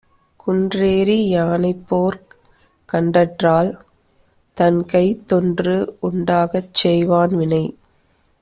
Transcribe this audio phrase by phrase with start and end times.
[0.35, 2.17] குன்றேறி யானைப்போர்
[2.93, 3.71] கண்டற்றால்,
[4.57, 5.75] தன்கைத்தொன்று
[5.99, 7.77] உண்டாகச் செய்வான் வினை.